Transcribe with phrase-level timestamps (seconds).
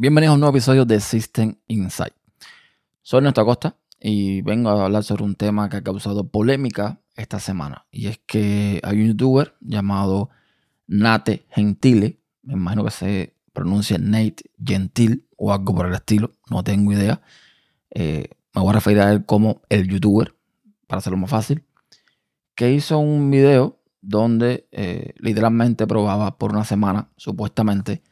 [0.00, 2.12] Bienvenidos a un nuevo episodio de System Insight.
[3.02, 7.40] Soy Néstor Acosta y vengo a hablar sobre un tema que ha causado polémica esta
[7.40, 7.84] semana.
[7.90, 10.30] Y es que hay un youtuber llamado
[10.86, 16.62] Nate Gentile, me imagino que se pronuncia Nate Gentil o algo por el estilo, no
[16.62, 17.20] tengo idea.
[17.90, 20.32] Eh, me voy a referir a él como el youtuber,
[20.86, 21.64] para hacerlo más fácil,
[22.54, 28.04] que hizo un video donde eh, literalmente probaba por una semana, supuestamente,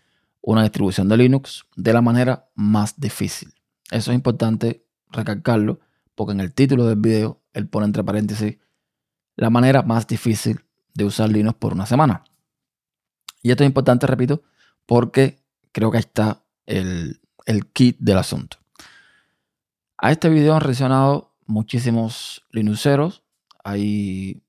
[0.46, 3.52] una distribución de Linux de la manera más difícil.
[3.90, 5.80] Eso es importante recalcarlo
[6.14, 8.56] porque en el título del video él pone entre paréntesis
[9.34, 10.60] la manera más difícil
[10.94, 12.22] de usar Linux por una semana.
[13.42, 14.44] Y esto es importante, repito,
[14.86, 15.42] porque
[15.72, 17.18] creo que ahí está el,
[17.72, 18.58] kit del asunto.
[19.98, 23.24] A este video han reaccionado muchísimos Linuxeros.
[23.64, 24.40] Hay,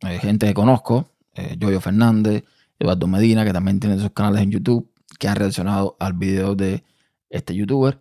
[0.00, 2.44] gente que conozco, eh, Joyo Fernández,
[2.78, 6.84] Eduardo Medina, que también tiene sus canales en YouTube que han reaccionado al video de
[7.30, 8.00] este youtuber.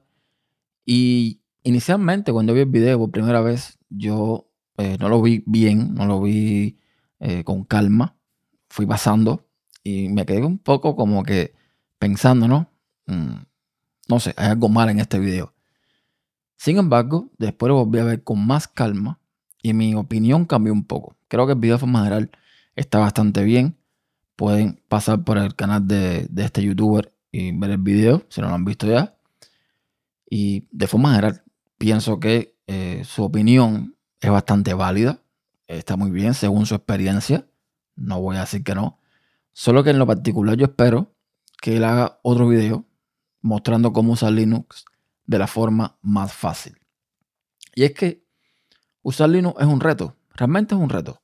[0.85, 4.47] Y inicialmente cuando vi el video por primera vez, yo
[4.77, 6.77] eh, no lo vi bien, no lo vi
[7.19, 8.15] eh, con calma.
[8.69, 9.47] Fui pasando
[9.83, 11.53] y me quedé un poco como que
[11.99, 12.69] pensando, ¿no?
[13.05, 13.43] Mm,
[14.09, 15.53] no sé, hay algo mal en este video.
[16.57, 19.19] Sin embargo, después lo volví a ver con más calma
[19.61, 21.15] y mi opinión cambió un poco.
[21.27, 22.31] Creo que el video de forma general
[22.75, 23.77] está bastante bien
[24.35, 28.55] pueden pasar por el canal de, este youtuber y ver el video si no lo
[28.55, 29.15] han visto ya.
[30.29, 31.43] Y de forma general,
[31.77, 35.21] pienso que eh, su opinión es bastante válida.
[35.67, 37.47] Está muy bien según su experiencia.
[37.95, 38.99] No voy a decir que no.
[39.51, 41.13] Solo que en lo particular yo espero
[41.61, 42.85] que él haga otro video
[43.41, 44.85] mostrando cómo usar Linux
[45.25, 46.79] de la forma más fácil.
[47.75, 48.25] Y es que
[49.01, 50.15] usar Linux es un reto.
[50.35, 51.21] Realmente es un reto.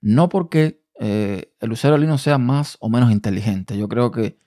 [0.00, 3.76] No porque eh, el usuario de Linux sea más o menos inteligente.
[3.78, 4.38] Yo creo que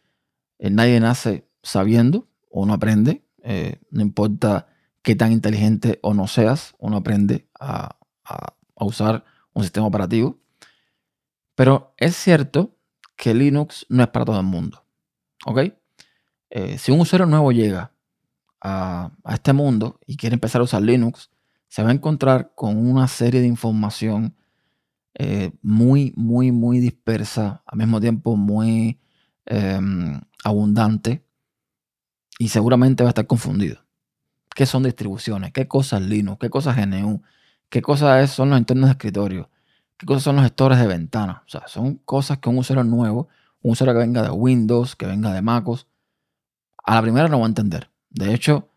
[0.60, 4.68] eh, nadie nace sabiendo, o uno aprende, eh, no importa
[5.02, 7.98] qué tan inteligente o no seas, uno aprende a,
[8.76, 10.38] usar un sistema operativo.
[11.56, 12.78] Pero es cierto
[13.16, 14.86] que Linux no es para todo el mundo.
[15.46, 15.60] ¿Ok?
[16.78, 17.94] si un usuario nuevo llega
[18.62, 21.32] a, este mundo y quiere empezar a usar Linux,
[21.68, 24.36] se va a encontrar con una serie de información
[25.16, 29.00] eh, muy, muy, muy dispersa, al mismo tiempo muy
[29.46, 31.26] em, abundante
[32.40, 33.84] y seguramente va a estar confundido.
[34.56, 35.52] ¿Qué son distribuciones?
[35.52, 36.40] ¿Qué cosas Linux?
[36.40, 37.22] ¿Qué cosas GNU?
[37.70, 39.50] ¿Qué cosas son los entornos de escritorio?
[39.98, 41.44] ¿Qué cosas son los gestores de ventana?
[41.46, 43.30] O sea, son cosas que un usuario nuevo,
[43.62, 45.88] un usuario que venga de Windows, que venga de MacOS,
[46.84, 47.90] a la primera no va a entender.
[48.10, 48.70] De hecho,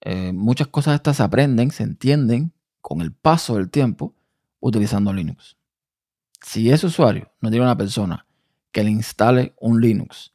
[0.00, 4.14] eh, muchas cosas estas se aprenden, se entienden con el paso del tiempo
[4.60, 5.57] utilizando Linux.
[6.40, 8.26] Si ese usuario no tiene una persona
[8.72, 10.32] que le instale un Linux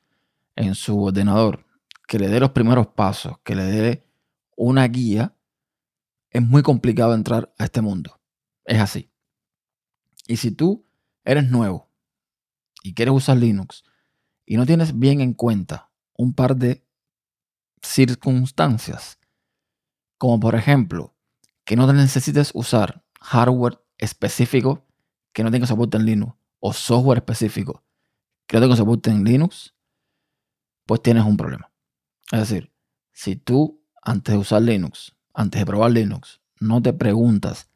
[0.55, 1.65] en su ordenador,
[2.07, 4.07] que le dé los primeros pasos, que le dé
[4.55, 5.35] una guía,
[6.29, 8.19] es muy complicado entrar a este mundo.
[8.65, 9.09] Es así.
[10.27, 10.85] Y si tú
[11.23, 11.89] eres nuevo
[12.81, 13.83] y quieres usar Linux
[14.45, 16.85] y no tienes bien en cuenta un par de
[17.81, 19.19] circunstancias,
[20.17, 21.15] como por ejemplo
[21.65, 24.85] que no te necesites usar hardware específico
[25.33, 27.83] que no tenga soporte en Linux o software específico
[28.47, 29.73] que no tenga soporte en Linux,
[30.85, 31.71] pues tienes un problema.
[32.31, 32.71] Es decir,
[33.11, 37.69] si tú antes de usar Linux, antes de probar Linux, no te preguntas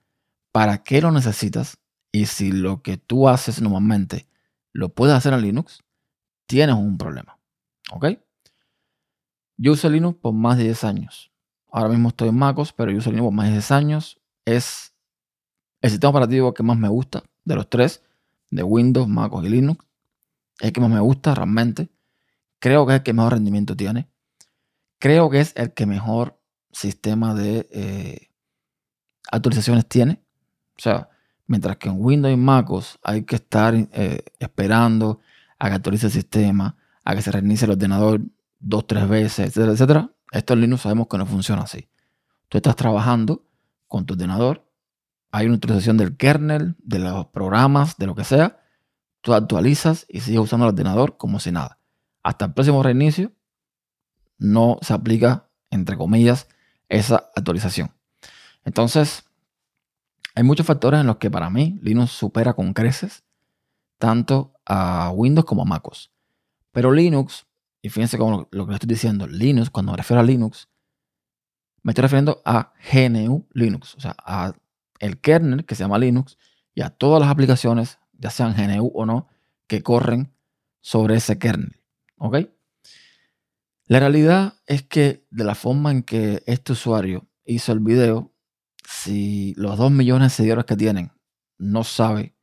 [0.51, 1.79] para qué lo necesitas
[2.11, 4.27] y si lo que tú haces normalmente
[4.71, 5.83] lo puedes hacer en Linux,
[6.45, 7.39] tienes un problema.
[7.91, 8.19] ¿Ok?
[9.57, 11.31] Yo uso Linux por más de 10 años.
[11.71, 14.21] Ahora mismo estoy en MacOS, pero yo uso Linux por más de 10 años.
[14.45, 14.93] Es
[15.81, 18.03] el sistema operativo que más me gusta de los tres,
[18.51, 19.85] de Windows, MacOS y Linux.
[20.59, 21.89] Es el que más me gusta realmente.
[22.59, 24.09] Creo que es el que mejor rendimiento tiene.
[24.99, 26.39] Creo que es el que mejor
[26.71, 28.29] sistema de eh,
[29.31, 30.21] actualizaciones tiene.
[30.77, 31.09] O sea,
[31.45, 35.21] mientras que en Windows y MacOS hay que estar eh, esperando
[35.57, 38.21] a que actualice el sistema, a que se reinicie el ordenador
[38.59, 40.11] dos, tres veces, etcétera, etcétera.
[40.31, 41.87] Esto en Linux sabemos que no funciona así.
[42.49, 43.45] Tú estás trabajando
[43.87, 44.66] con tu ordenador
[45.37, 48.59] hay una utilización del kernel, de los programas, de lo que sea.
[49.21, 51.79] Tú actualizas y sigues usando el ordenador como si nada.
[52.23, 53.31] Hasta el próximo reinicio
[54.39, 56.47] no se aplica, entre comillas,
[56.89, 57.91] esa actualización.
[58.65, 59.25] Entonces,
[60.33, 63.23] hay muchos factores en los que para mí Linux supera con creces
[63.99, 66.11] tanto a Windows como a MacOS.
[66.71, 67.45] Pero Linux,
[67.83, 70.67] y fíjense con lo que estoy diciendo, Linux, cuando me refiero a Linux,
[71.83, 74.53] me estoy refiriendo a GNU Linux, o sea, a
[74.99, 76.37] el kernel que se llama Linux
[76.73, 79.27] y a todas las aplicaciones, ya sean GNU o no,
[79.67, 80.33] que corren
[80.81, 81.81] sobre ese kernel.
[82.17, 82.37] ¿Ok?
[83.87, 88.33] La realidad es que de la forma en que este usuario hizo el video,
[88.87, 91.11] si los 2 millones de seguidores que tienen
[91.57, 92.35] no sabe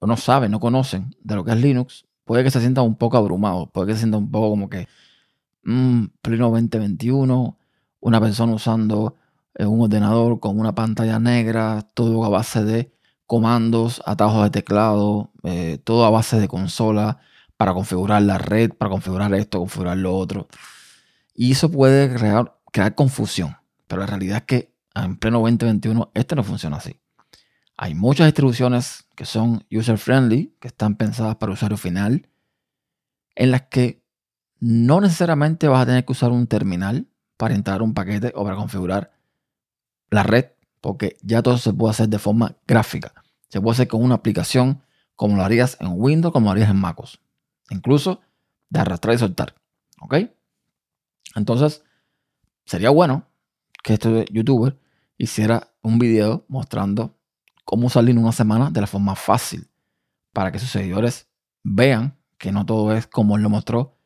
[0.00, 2.96] o no saben, no conocen de lo que es Linux, puede que se sientan un
[2.96, 4.88] poco abrumados, puede que se sientan un poco como que,
[5.62, 7.58] mmm, pleno 2021,
[8.00, 9.16] una persona usando
[9.66, 12.92] un ordenador con una pantalla negra, todo a base de
[13.26, 17.18] comandos, atajos de teclado, eh, todo a base de consola
[17.56, 20.48] para configurar la red, para configurar esto, configurar lo otro.
[21.34, 23.56] Y eso puede crear, crear confusión.
[23.86, 27.00] Pero la realidad es que en pleno 2021 esto no funciona así.
[27.76, 32.28] Hay muchas distribuciones que son user friendly, que están pensadas para usuario final,
[33.34, 34.02] en las que
[34.58, 37.06] no necesariamente vas a tener que usar un terminal
[37.36, 39.17] para entrar un paquete o para configurar
[40.10, 40.46] la red,
[40.80, 43.12] porque ya todo se puede hacer de forma gráfica.
[43.48, 44.82] Se puede hacer con una aplicación
[45.16, 47.20] como lo harías en Windows, como lo harías en MacOS.
[47.70, 48.20] Incluso
[48.70, 49.54] de arrastrar y soltar.
[50.00, 50.16] ¿Ok?
[51.34, 51.82] Entonces,
[52.64, 53.26] sería bueno
[53.82, 54.78] que este youtuber
[55.16, 57.16] hiciera un video mostrando
[57.64, 59.68] cómo salir en una semana de la forma fácil
[60.32, 61.28] para que sus seguidores
[61.64, 63.96] vean que no todo es como él lo mostró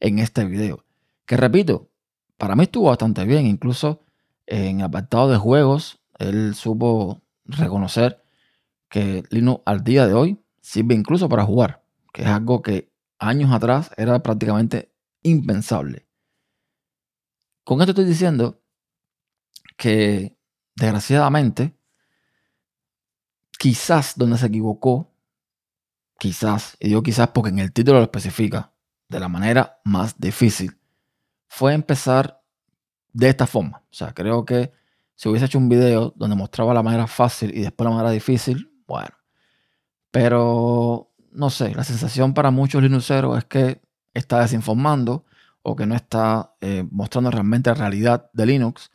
[0.00, 0.84] en este video.
[1.26, 1.90] Que repito,
[2.38, 3.46] para mí estuvo bastante bien.
[3.46, 4.03] Incluso
[4.46, 8.22] en apartado de juegos, él supo reconocer
[8.88, 13.52] que Linux al día de hoy sirve incluso para jugar, que es algo que años
[13.52, 14.92] atrás era prácticamente
[15.22, 16.06] impensable.
[17.64, 18.62] Con esto estoy diciendo
[19.76, 20.36] que
[20.76, 21.76] desgraciadamente
[23.58, 25.10] quizás donde se equivocó,
[26.18, 28.72] quizás, y digo quizás porque en el título lo especifica,
[29.08, 30.78] de la manera más difícil,
[31.48, 32.43] fue empezar
[33.14, 33.78] de esta forma.
[33.78, 34.72] O sea, creo que
[35.14, 38.70] si hubiese hecho un video donde mostraba la manera fácil y después la manera difícil,
[38.86, 39.14] bueno.
[40.10, 43.80] Pero, no sé, la sensación para muchos linuxeros es que
[44.12, 45.24] está desinformando
[45.62, 48.90] o que no está eh, mostrando realmente la realidad de Linux,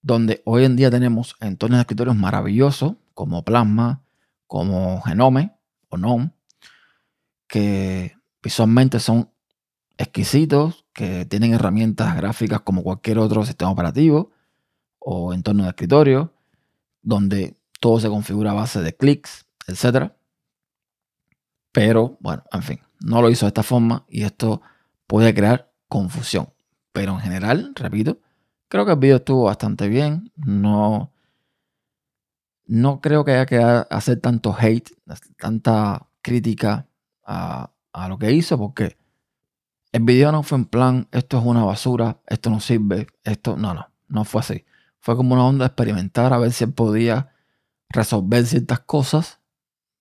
[0.00, 4.02] donde hoy en día tenemos entornos de escritorios maravillosos como Plasma,
[4.46, 5.52] como Genome
[5.88, 6.30] o GNOME,
[7.48, 9.30] que visualmente son
[9.96, 14.32] exquisitos, que tienen herramientas gráficas como cualquier otro sistema operativo
[14.98, 16.32] o entorno de escritorio,
[17.02, 20.10] donde todo se configura a base de clics, etc.
[21.70, 24.60] Pero, bueno, en fin, no lo hizo de esta forma y esto
[25.06, 26.48] puede crear confusión.
[26.92, 28.18] Pero en general, repito,
[28.66, 30.32] creo que el video estuvo bastante bien.
[30.34, 31.12] No,
[32.66, 34.90] no creo que haya que hacer tanto hate,
[35.38, 36.88] tanta crítica
[37.24, 37.70] a,
[38.08, 38.98] lo que hizo, porque
[39.92, 43.74] el video no fue en plan, esto es una basura, esto no sirve, esto, no,
[43.74, 44.64] no, no fue así.
[45.00, 47.32] Fue como una onda de experimentar a ver si él podía
[47.88, 49.40] resolver ciertas cosas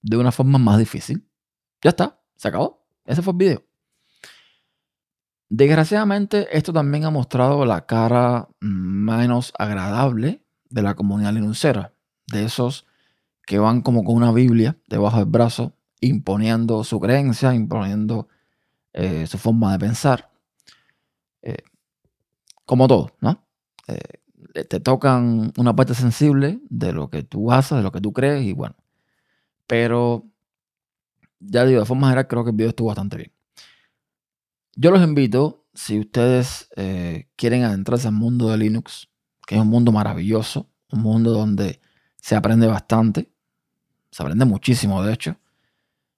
[0.02, 1.26] de una forma más difícil.
[1.82, 2.86] Ya está, se acabó.
[3.06, 3.64] Ese fue el video.
[5.50, 11.94] Desgraciadamente, esto también ha mostrado la cara menos agradable de la comunidad linuxera
[12.28, 12.86] de esos
[13.46, 18.28] que van como con una Biblia debajo del brazo, imponiendo su creencia, imponiendo
[19.00, 20.32] eh, su forma de pensar.
[21.44, 21.62] Eh,
[22.66, 23.48] como todo, ¿no?
[23.88, 28.12] Eh, te tocan una parte sensible de lo que tú haces, de lo que tú
[28.12, 28.76] crees, y bueno.
[29.68, 30.26] Pero,
[31.40, 33.32] ya digo, de forma general creo que el video estuvo bastante bien.
[34.76, 36.68] Yo los invito, si ustedes
[37.36, 39.10] quieren adentrarse al mundo de Linux,
[39.46, 41.82] que es un mundo maravilloso, un mundo donde
[42.20, 43.32] se aprende bastante,
[44.10, 45.38] se aprende muchísimo de hecho.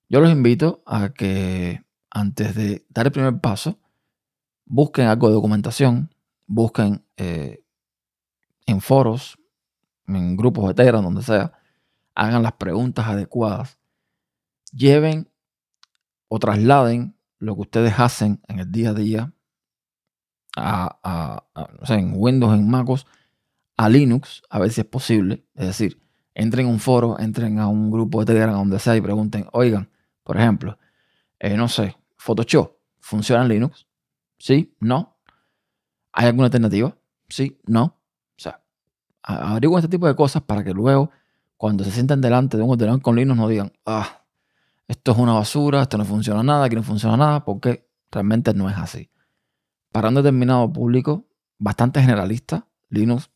[0.08, 3.80] Yo los invito a que antes de dar el primer paso,
[4.66, 6.14] busquen algo de documentación,
[6.48, 7.64] busquen eh,
[8.66, 9.40] en foros,
[10.08, 11.54] en grupos de Telegram, donde sea,
[12.16, 13.78] hagan las preguntas adecuadas,
[14.72, 15.30] lleven
[16.28, 19.34] o trasladen lo que ustedes hacen en el día a día
[20.56, 21.44] a,
[21.90, 23.06] en Windows, en MacOS,
[23.78, 25.46] a Linux, a ver si es posible.
[25.56, 26.02] Es decir,
[26.34, 29.90] entren a un foro, entren a un grupo de Telegram, donde sea, y pregunten, oigan,
[30.24, 30.78] por ejemplo,
[31.40, 33.88] eh, no sé, Photoshop, ¿funciona en Linux?
[34.38, 34.76] ¿Sí?
[34.82, 35.18] ¿No?
[36.12, 36.96] ¿Hay alguna alternativa?
[37.30, 37.60] ¿Sí?
[37.66, 37.84] ¿No?
[37.84, 38.62] O sea,
[39.24, 41.12] averigüen este tipo de cosas para que luego,
[41.56, 44.26] cuando se sienten delante de un ordenador con Linux, no digan, ah,
[44.88, 48.70] esto es una basura, esto no funciona nada, aquí no funciona nada, porque realmente no
[48.70, 49.10] es así.
[49.94, 51.26] Para un determinado público
[51.58, 53.30] bastante generalista, Linux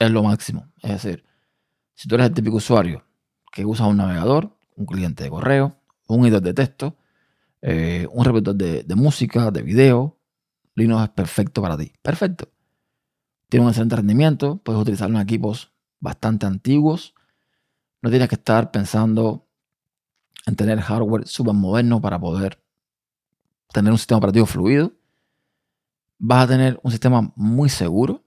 [0.00, 0.72] es lo máximo.
[0.82, 1.24] Es decir,
[1.94, 3.04] si tú eres el típico usuario
[3.52, 5.76] que usa un navegador, un cliente de correo,
[6.08, 6.96] un editor de texto,
[7.62, 10.18] eh, un reproductor de, música, de video,
[10.74, 11.92] Linux es perfecto para ti.
[12.02, 12.50] Perfecto.
[13.48, 17.14] Tiene un excelente rendimiento, puedes utilizarlo en equipos bastante antiguos.
[18.02, 19.46] No tienes que estar pensando
[20.46, 22.62] en tener hardware súper moderno para poder
[23.72, 24.92] tener un sistema operativo fluido.
[26.18, 28.24] vas a tener un sistema muy seguro,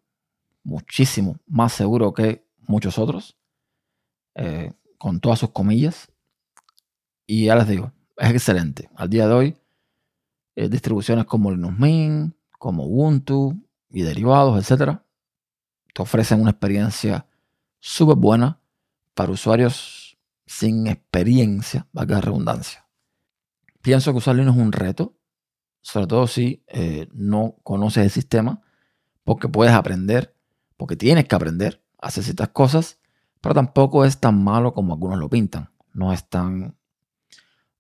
[0.64, 3.38] muchísimo más seguro que muchos otros,
[4.36, 6.12] eh, con todas sus comillas.
[7.26, 8.90] Y ya les digo, es excelente.
[8.96, 9.58] Al día de hoy,
[10.56, 13.58] eh, distribuciones como Linux Mint, como Ubuntu
[13.90, 15.06] y derivados, etcétera,
[15.94, 17.26] te ofrecen una experiencia
[17.80, 18.60] súper buena
[19.14, 22.86] para usuarios sin experiencia, valga la redundancia.
[23.82, 25.16] Pienso que usar Linux es un reto,
[25.82, 28.62] sobre todo si eh, no conoces el sistema,
[29.24, 30.36] porque puedes aprender,
[30.76, 33.00] porque tienes que aprender a hacer ciertas cosas,
[33.42, 35.70] pero tampoco es tan malo como algunos lo pintan.
[35.94, 36.76] No es tan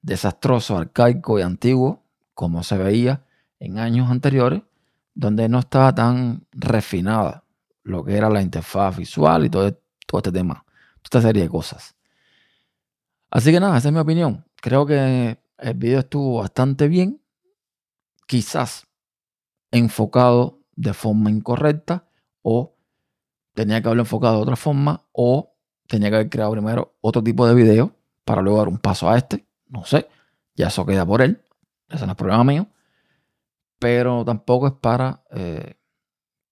[0.01, 2.03] desastroso, arcaico y antiguo
[2.34, 3.25] como se veía
[3.60, 4.62] en años anteriores,
[5.13, 7.44] donde no estaba tan refinada
[7.84, 9.77] lo que era la interfaz visual y todo,
[10.08, 10.65] todo este tema,
[11.03, 11.96] esta serie de cosas.
[13.29, 14.46] Así que nada, esa es mi opinión.
[14.56, 17.22] Creo que el video estuvo bastante bien,
[18.25, 18.88] quizás
[19.72, 22.08] enfocado de forma incorrecta
[22.41, 22.77] o
[23.53, 25.53] tenía que haberlo enfocado de otra forma o
[25.88, 29.18] tenía que haber creado primero otro tipo de video para luego dar un paso a
[29.18, 29.49] este.
[29.69, 30.09] No sé,
[30.55, 31.41] ya eso queda por él,
[31.89, 32.67] eso no es problema mío,
[33.79, 35.77] pero tampoco es para eh,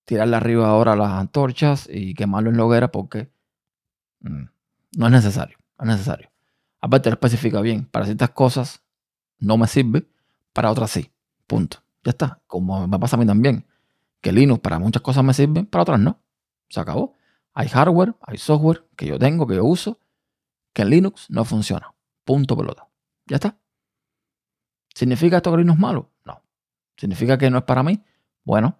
[0.04, 3.30] tirarle arriba ahora las antorchas y quemarlo en la hoguera porque
[4.20, 4.44] mm,
[4.96, 6.30] no es necesario, no es necesario.
[6.80, 8.82] Aparte, lo especifica bien, para ciertas cosas
[9.38, 10.08] no me sirve,
[10.52, 11.12] para otras sí.
[11.46, 11.78] Punto.
[12.04, 12.40] Ya está.
[12.46, 13.66] Como me pasa a mí también.
[14.20, 16.20] Que Linux para muchas cosas me sirve, para otras no.
[16.68, 17.14] Se acabó.
[17.54, 19.98] Hay hardware, hay software que yo tengo, que yo uso,
[20.72, 21.94] que en Linux no funciona.
[22.24, 22.87] Punto pelota.
[23.28, 23.58] Ya está.
[24.94, 26.10] ¿Significa esto que Linux es malo?
[26.24, 26.42] No.
[26.96, 28.02] ¿Significa que no es para mí?
[28.44, 28.78] Bueno,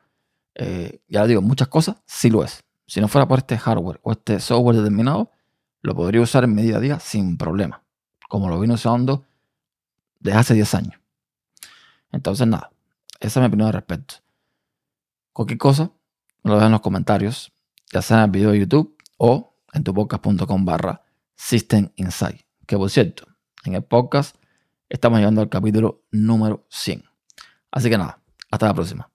[0.55, 2.65] eh, ya digo, muchas cosas sí lo es.
[2.87, 5.31] Si no fuera por este hardware o este software determinado,
[5.83, 7.83] lo podría usar en mi día a día sin problema.
[8.29, 9.27] Como lo vino usando
[10.19, 11.01] desde hace 10 años.
[12.11, 12.73] Entonces, nada,
[13.21, 14.17] esa es mi opinión al respecto.
[15.33, 15.93] Cualquier cosa,
[16.43, 17.53] me lo dejan en los comentarios,
[17.93, 21.03] ya sea en el video de YouTube o en tu podcast.com barra
[21.37, 22.41] System Insight.
[22.67, 23.28] Que por cierto,
[23.65, 24.37] en el podcast
[24.89, 27.05] estamos llegando al capítulo número 100.
[27.71, 29.11] Así que nada, hasta la próxima.